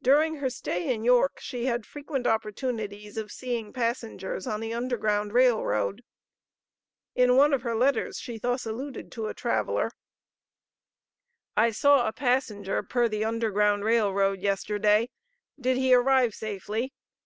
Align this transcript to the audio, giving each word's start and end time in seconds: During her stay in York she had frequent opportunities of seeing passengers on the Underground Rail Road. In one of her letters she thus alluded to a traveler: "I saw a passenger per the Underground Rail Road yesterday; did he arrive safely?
During 0.00 0.36
her 0.36 0.48
stay 0.48 0.90
in 0.90 1.04
York 1.04 1.38
she 1.38 1.66
had 1.66 1.84
frequent 1.84 2.26
opportunities 2.26 3.18
of 3.18 3.30
seeing 3.30 3.74
passengers 3.74 4.46
on 4.46 4.60
the 4.60 4.72
Underground 4.72 5.34
Rail 5.34 5.62
Road. 5.62 6.02
In 7.14 7.36
one 7.36 7.52
of 7.52 7.60
her 7.60 7.74
letters 7.74 8.16
she 8.18 8.38
thus 8.38 8.64
alluded 8.64 9.12
to 9.12 9.26
a 9.26 9.34
traveler: 9.34 9.90
"I 11.58 11.72
saw 11.72 12.08
a 12.08 12.12
passenger 12.14 12.82
per 12.82 13.06
the 13.06 13.26
Underground 13.26 13.84
Rail 13.84 14.14
Road 14.14 14.40
yesterday; 14.40 15.10
did 15.60 15.76
he 15.76 15.92
arrive 15.92 16.34
safely? 16.34 16.94